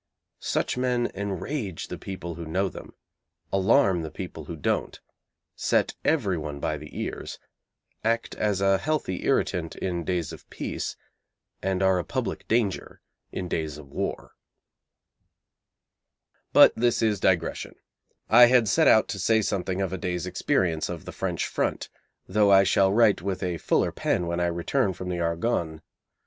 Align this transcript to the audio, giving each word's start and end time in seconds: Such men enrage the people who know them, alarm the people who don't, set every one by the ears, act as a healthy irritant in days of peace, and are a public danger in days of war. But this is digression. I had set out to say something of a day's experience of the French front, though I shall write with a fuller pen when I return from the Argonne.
Such 0.39 0.77
men 0.77 1.11
enrage 1.13 1.89
the 1.89 1.97
people 1.99 2.33
who 2.33 2.47
know 2.47 2.69
them, 2.69 2.95
alarm 3.53 4.01
the 4.01 4.09
people 4.09 4.45
who 4.45 4.55
don't, 4.55 4.99
set 5.55 5.93
every 6.03 6.39
one 6.39 6.59
by 6.59 6.75
the 6.77 6.97
ears, 6.99 7.37
act 8.03 8.33
as 8.33 8.61
a 8.61 8.79
healthy 8.79 9.25
irritant 9.27 9.75
in 9.75 10.03
days 10.03 10.33
of 10.33 10.49
peace, 10.49 10.95
and 11.61 11.83
are 11.83 11.99
a 11.99 12.03
public 12.03 12.47
danger 12.47 12.99
in 13.31 13.47
days 13.47 13.77
of 13.77 13.89
war. 13.91 14.31
But 16.51 16.75
this 16.75 17.03
is 17.03 17.19
digression. 17.19 17.75
I 18.27 18.47
had 18.47 18.67
set 18.67 18.87
out 18.87 19.07
to 19.09 19.19
say 19.19 19.43
something 19.43 19.81
of 19.81 19.93
a 19.93 19.99
day's 19.99 20.25
experience 20.25 20.89
of 20.89 21.05
the 21.05 21.11
French 21.11 21.45
front, 21.45 21.89
though 22.25 22.51
I 22.51 22.63
shall 22.63 22.91
write 22.91 23.21
with 23.21 23.43
a 23.43 23.59
fuller 23.59 23.91
pen 23.91 24.25
when 24.25 24.39
I 24.39 24.47
return 24.47 24.93
from 24.93 25.09
the 25.09 25.19
Argonne. 25.19 25.83